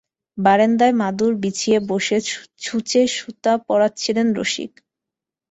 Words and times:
বারান্দায় 0.37 0.95
মাদুর 1.01 1.33
বিছিয়ে 1.43 1.77
বসে 1.89 2.17
ছুঁচে 2.61 3.01
সুতো 3.15 3.53
পরাচ্ছিলেন– 3.67 4.35
রসিক। 4.37 4.71